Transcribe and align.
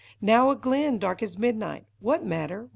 Now 0.19 0.49
a 0.49 0.55
glen 0.55 0.97
dark 0.97 1.21
as 1.21 1.37
midnight— 1.37 1.85
what 1.99 2.25
matter 2.25 2.69